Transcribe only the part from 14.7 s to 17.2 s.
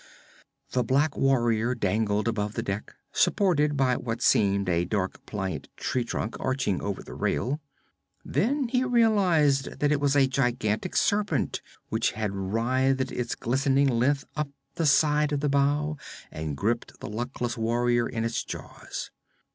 the side of the bow and gripped the